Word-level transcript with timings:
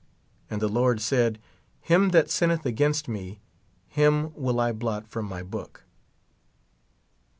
And 0.49 0.59
the 0.63 0.67
Lord 0.67 0.99
said: 0.99 1.37
Him 1.79 2.09
that 2.09 2.31
sinneth 2.31 2.65
against 2.65 3.07
me, 3.07 3.39
him 3.87 4.33
will 4.33 4.59
I 4.59 4.71
blot 4.71 5.05
from 5.07 5.25
my 5.27 5.43
book. 5.43 5.83